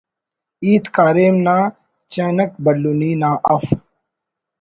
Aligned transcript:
ہیت 0.63 0.85
کاریم 0.95 1.35
نا 1.45 1.57
چنک 2.13 2.51
بھلنی 2.63 3.11
نا 3.21 3.29
اف 3.53 3.65